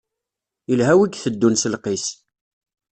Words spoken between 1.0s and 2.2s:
iteddun s lqis.